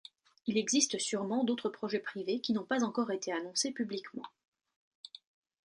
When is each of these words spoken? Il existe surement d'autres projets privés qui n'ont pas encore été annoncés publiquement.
Il 0.47 0.57
existe 0.57 0.97
surement 0.97 1.43
d'autres 1.43 1.69
projets 1.69 1.99
privés 1.99 2.41
qui 2.41 2.53
n'ont 2.53 2.63
pas 2.65 2.83
encore 2.83 3.11
été 3.11 3.31
annoncés 3.31 3.69
publiquement. 3.71 4.23